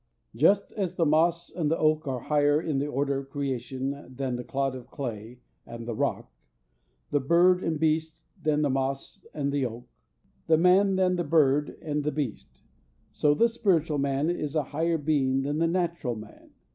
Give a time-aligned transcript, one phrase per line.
[0.35, 4.35] JUST as the moss and the oak are higher in the order of creation than
[4.35, 6.31] the clod of clay and the rock,
[7.11, 9.87] the bird and beast than the moss and the oak,
[10.47, 12.63] the man than the bird and the beast,
[13.11, 16.49] so the spiritual man is a higher being than the natural man.